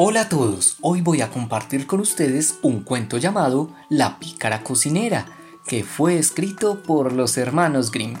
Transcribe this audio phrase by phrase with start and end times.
[0.00, 5.26] Hola a todos, hoy voy a compartir con ustedes un cuento llamado La pícara cocinera,
[5.66, 8.14] que fue escrito por los hermanos Grimm,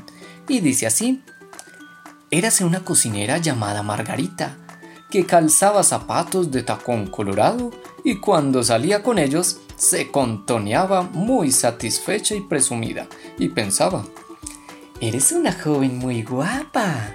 [0.48, 1.22] y dice así.
[2.32, 4.56] Érase una cocinera llamada Margarita,
[5.08, 7.70] que calzaba zapatos de tacón colorado
[8.02, 13.06] y cuando salía con ellos se contoneaba muy satisfecha y presumida,
[13.38, 14.04] y pensaba,
[15.00, 17.14] Eres una joven muy guapa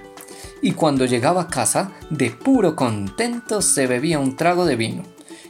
[0.64, 5.04] y cuando llegaba a casa, de puro contento se bebía un trago de vino.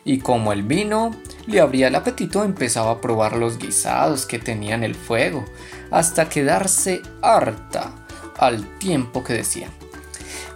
[0.03, 1.11] Y como el vino
[1.45, 5.45] le abría el apetito, empezaba a probar los guisados que tenía en el fuego,
[5.91, 7.93] hasta quedarse harta
[8.39, 9.69] al tiempo que decía,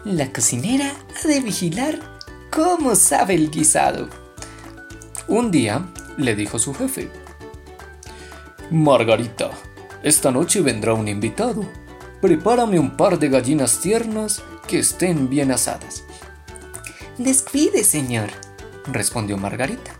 [0.03, 0.91] la cocinera
[1.23, 1.99] ha de vigilar
[2.51, 4.09] cómo sabe el guisado.
[5.27, 5.85] Un día
[6.17, 7.11] le dijo su jefe,
[8.71, 9.51] Margarita,
[10.01, 11.63] esta noche vendrá un invitado
[12.21, 16.03] prepárame un par de gallinas tiernas que estén bien asadas.
[17.17, 18.29] Descuide, señor,
[18.85, 19.93] respondió Margarita.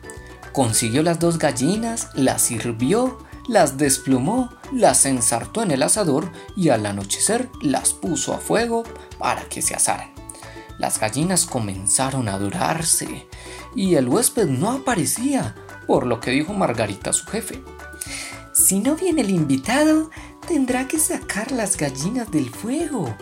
[0.51, 6.85] Consiguió las dos gallinas, las sirvió, las desplumó, las ensartó en el asador y al
[6.85, 8.83] anochecer las puso a fuego
[9.17, 10.11] para que se asaran.
[10.77, 13.27] Las gallinas comenzaron a durarse
[13.75, 15.55] y el huésped no aparecía,
[15.87, 17.63] por lo que dijo Margarita a su jefe.
[18.53, 20.09] Si no viene el invitado,
[20.47, 23.15] tendrá que sacar las gallinas del fuego.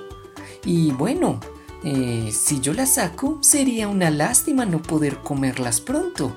[0.63, 1.39] Y bueno,
[1.83, 6.35] eh, si yo las saco, sería una lástima no poder comerlas pronto,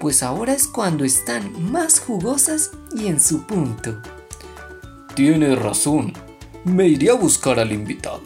[0.00, 4.00] pues ahora es cuando están más jugosas y en su punto.
[5.14, 6.12] Tiene razón,
[6.64, 8.22] me iré a buscar al invitado,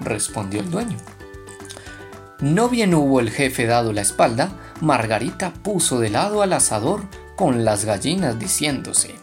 [0.00, 0.96] respondió el dueño.
[2.40, 7.02] No bien hubo el jefe dado la espalda, Margarita puso de lado al asador
[7.36, 9.14] con las gallinas diciéndose,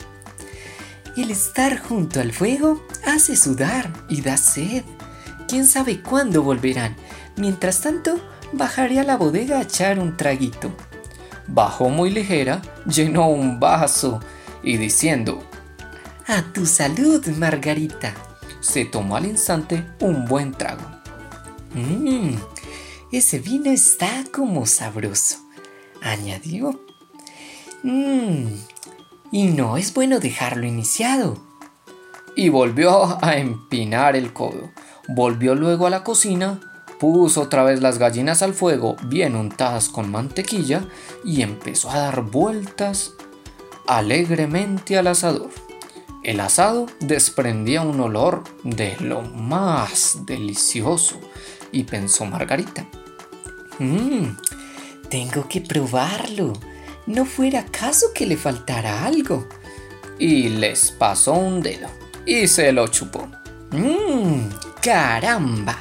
[1.18, 4.84] el estar junto al fuego hace sudar y da sed.
[5.48, 6.96] ¿Quién sabe cuándo volverán?
[7.36, 8.20] Mientras tanto,
[8.54, 10.72] bajaré a la bodega a echar un traguito.
[11.48, 14.22] Bajó muy ligera, llenó un vaso
[14.64, 15.44] y diciendo,
[16.28, 18.14] A tu salud, Margarita.
[18.62, 20.86] Se tomó al instante un buen trago.
[21.74, 22.36] Mmm,
[23.12, 25.38] ese vino está como sabroso.
[26.02, 26.80] Añadió.
[27.84, 28.48] Mmm,
[29.32, 31.38] y no es bueno dejarlo iniciado.
[32.36, 34.72] Y volvió a empinar el codo.
[35.08, 36.60] Volvió luego a la cocina,
[37.00, 40.86] puso otra vez las gallinas al fuego bien untadas con mantequilla
[41.26, 43.14] y empezó a dar vueltas
[43.88, 45.50] alegremente al asador.
[46.24, 51.20] El asado desprendía un olor de lo más delicioso
[51.72, 52.88] y pensó Margarita.
[53.80, 54.38] Mmm,
[55.10, 56.54] tengo que probarlo.
[57.08, 59.48] ¿No fuera caso que le faltara algo?
[60.20, 61.90] Y les pasó un dedo
[62.26, 63.28] y se lo chupó.
[63.72, 64.50] ¡Mmm!
[64.82, 65.78] ¡Caramba!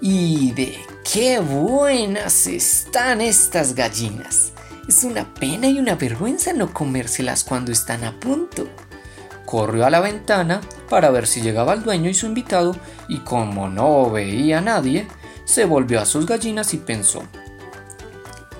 [0.00, 0.78] ¿Y de
[1.10, 4.52] qué buenas están estas gallinas?
[4.88, 8.68] Es una pena y una vergüenza no comérselas cuando están a punto.
[9.44, 12.76] Corrió a la ventana para ver si llegaba el dueño y su invitado
[13.08, 15.06] y como no veía a nadie,
[15.44, 17.22] se volvió a sus gallinas y pensó,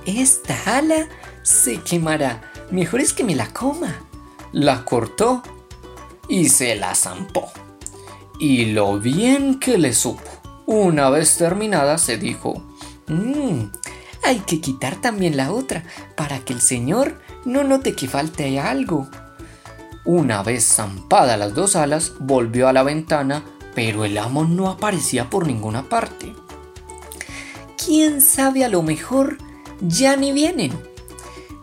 [0.06, 1.08] esta ala
[1.42, 2.52] se quemará.
[2.70, 4.00] Mejor es que me la coma.
[4.52, 5.42] La cortó
[6.28, 7.52] y se la zampó.
[8.38, 10.22] Y lo bien que le supo.
[10.66, 12.62] Una vez terminada se dijo,
[13.06, 13.64] mmm,
[14.22, 15.84] hay que quitar también la otra
[16.16, 19.08] para que el señor no note que falte algo.
[20.06, 23.44] Una vez zampada las dos alas, volvió a la ventana,
[23.74, 26.32] pero el amo no aparecía por ninguna parte.
[27.84, 29.38] ¿Quién sabe a lo mejor
[29.88, 30.72] ya ni vienen.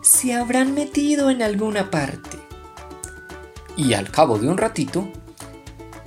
[0.02, 2.38] Se habrán metido en alguna parte.
[3.76, 5.10] Y al cabo de un ratito...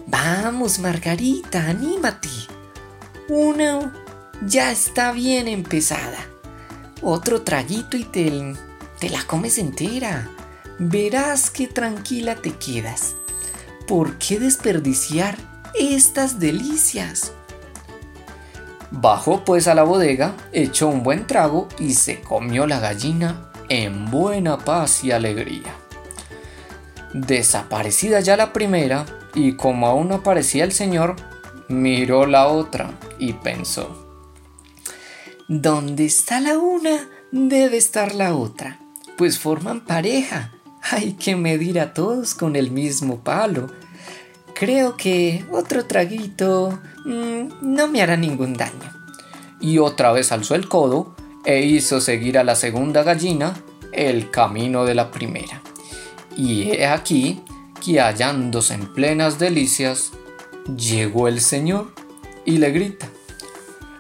[0.07, 2.29] Vamos, Margarita, anímate.
[3.27, 4.05] Una
[4.45, 6.27] ya está bien empezada.
[7.01, 8.53] Otro traguito y te,
[8.99, 10.29] te la comes entera.
[10.77, 13.15] Verás qué tranquila te quedas.
[13.87, 15.37] ¿Por qué desperdiciar
[15.73, 17.31] estas delicias?
[18.91, 24.11] Bajó pues a la bodega, echó un buen trago y se comió la gallina en
[24.11, 25.73] buena paz y alegría.
[27.13, 31.15] Desaparecida ya la primera, y como aún no aparecía el señor,
[31.67, 34.05] miró la otra y pensó,
[35.47, 37.07] ¿Dónde está la una?
[37.31, 38.79] Debe estar la otra,
[39.17, 40.51] pues forman pareja.
[40.81, 43.67] Hay que medir a todos con el mismo palo
[44.55, 48.91] Creo que otro traguito mm, no me hará ningún daño.
[49.59, 53.53] Y otra vez alzó el codo e hizo seguir a la segunda gallina
[53.91, 55.61] el camino de la primera.
[56.37, 57.41] Y he aquí
[57.83, 60.11] que hallándose en plenas delicias,
[60.75, 61.93] llegó el señor
[62.45, 63.07] y le grita,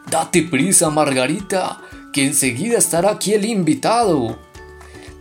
[0.09, 1.81] Date prisa, Margarita,
[2.13, 4.39] que enseguida estará aquí el invitado.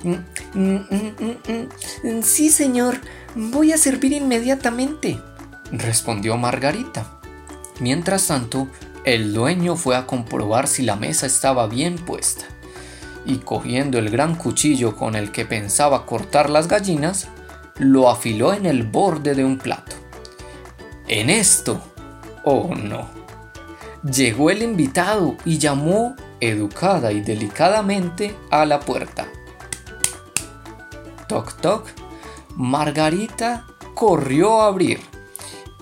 [0.04, 0.16] Mm,
[0.54, 0.86] mm,
[2.04, 3.00] mm, sí, señor,
[3.34, 5.18] voy a servir inmediatamente,
[5.72, 7.18] respondió Margarita.
[7.80, 8.68] Mientras tanto,
[9.04, 12.44] el dueño fue a comprobar si la mesa estaba bien puesta,
[13.24, 17.28] y cogiendo el gran cuchillo con el que pensaba cortar las gallinas,
[17.78, 19.96] lo afiló en el borde de un plato.
[21.08, 21.82] En esto,
[22.44, 23.08] oh no,
[24.04, 29.26] llegó el invitado y llamó educada y delicadamente a la puerta.
[31.28, 31.86] Toc toc,
[32.56, 35.00] Margarita corrió a abrir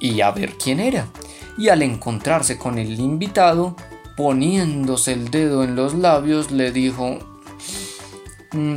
[0.00, 1.06] y a ver quién era,
[1.56, 3.76] y al encontrarse con el invitado,
[4.16, 7.18] poniéndose el dedo en los labios, le dijo,
[8.52, 8.76] mm,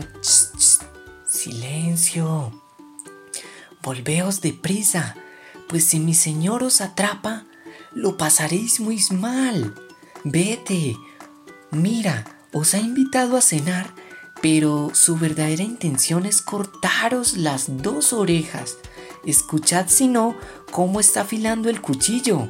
[1.26, 2.52] silencio,
[3.82, 5.16] volveos deprisa,
[5.68, 7.46] pues si mi señor os atrapa,
[7.94, 9.74] lo pasaréis muy mal.
[10.24, 10.96] Vete,
[11.72, 13.94] mira, os ha invitado a cenar,
[14.48, 18.78] pero su verdadera intención es cortaros las dos orejas.
[19.26, 20.36] Escuchad si no
[20.70, 22.48] cómo está afilando el cuchillo.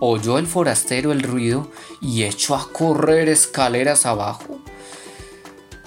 [0.00, 4.58] Oyó el forastero el ruido y echó a correr escaleras abajo.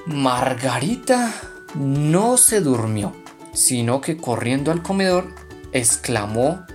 [0.06, 1.34] Margarita
[1.74, 3.14] no se durmió,
[3.52, 5.34] sino que corriendo al comedor
[5.72, 6.68] exclamó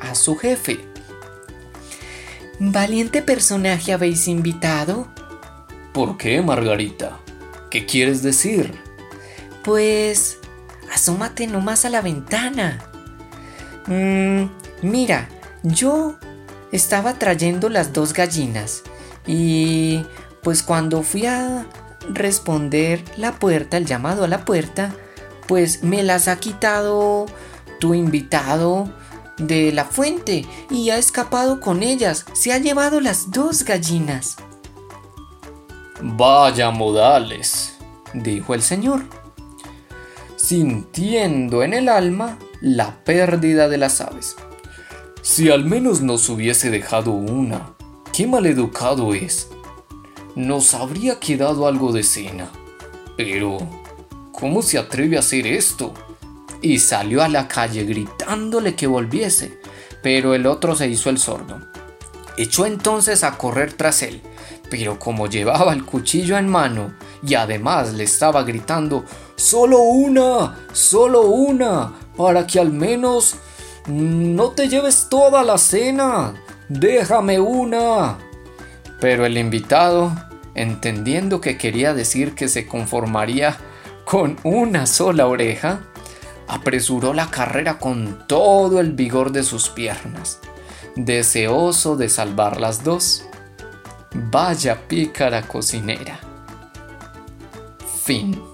[0.00, 0.80] a su jefe.
[2.58, 5.06] ¿Valiente personaje habéis invitado?
[5.92, 7.21] ¿Por qué, Margarita?
[7.72, 8.70] ¿Qué quieres decir?
[9.64, 10.36] Pues...
[10.92, 12.84] asómate nomás a la ventana.
[13.86, 14.44] Mmm,
[14.82, 15.30] mira,
[15.62, 16.16] yo
[16.70, 18.82] estaba trayendo las dos gallinas
[19.26, 20.04] y
[20.42, 21.66] pues cuando fui a
[22.10, 24.94] responder la puerta, el llamado a la puerta,
[25.48, 27.24] pues me las ha quitado
[27.80, 28.92] tu invitado
[29.38, 32.26] de la fuente y ha escapado con ellas.
[32.34, 34.36] Se ha llevado las dos gallinas.
[36.02, 37.76] Vaya modales,
[38.12, 39.04] dijo el señor,
[40.36, 44.36] sintiendo en el alma la pérdida de las aves.
[45.22, 47.74] Si al menos nos hubiese dejado una,
[48.12, 49.48] qué maleducado es.
[50.34, 52.50] Nos habría quedado algo de cena.
[53.16, 53.58] Pero,
[54.32, 55.94] ¿cómo se atreve a hacer esto?
[56.62, 59.60] y salió a la calle gritándole que volviese,
[60.00, 61.60] pero el otro se hizo el sordo.
[62.38, 64.22] Echó entonces a correr tras él,
[64.72, 69.04] pero como llevaba el cuchillo en mano y además le estaba gritando,
[69.36, 73.36] solo una, solo una, para que al menos
[73.86, 76.32] no te lleves toda la cena,
[76.70, 78.16] déjame una.
[78.98, 80.10] Pero el invitado,
[80.54, 83.58] entendiendo que quería decir que se conformaría
[84.06, 85.80] con una sola oreja,
[86.48, 90.38] apresuró la carrera con todo el vigor de sus piernas,
[90.96, 93.26] deseoso de salvar las dos.
[94.14, 96.18] Vaya pícara cocinera.
[98.04, 98.51] Fin.